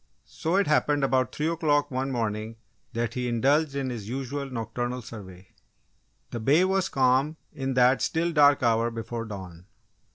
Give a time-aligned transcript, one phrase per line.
[0.25, 2.55] So, it happened about three o'clock one morning,
[2.93, 5.49] that he indulged in his usual nocturnal survey.
[6.31, 9.67] The bay was calm in that still dark hour before dawn.